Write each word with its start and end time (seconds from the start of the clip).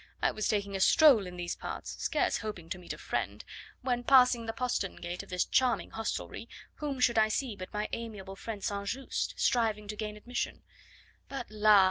"I 0.19 0.31
was 0.31 0.47
taking 0.49 0.75
a 0.75 0.79
stroll 0.79 1.27
in 1.27 1.37
these 1.37 1.55
parts, 1.55 1.95
scarce 2.01 2.39
hoping 2.39 2.69
to 2.71 2.79
meet 2.79 2.91
a 2.91 2.97
friend, 2.97 3.45
when, 3.83 4.03
passing 4.03 4.47
the 4.47 4.51
postern 4.51 4.95
gate 4.95 5.21
of 5.21 5.29
this 5.29 5.45
charming 5.45 5.91
hostelry, 5.91 6.49
whom 6.77 6.99
should 6.99 7.19
I 7.19 7.27
see 7.27 7.55
but 7.55 7.71
my 7.71 7.87
amiable 7.93 8.35
friend 8.35 8.63
St. 8.63 8.87
Just 8.87 9.39
striving 9.39 9.87
to 9.89 9.95
gain 9.95 10.17
admission. 10.17 10.63
But, 11.29 11.51
la! 11.51 11.79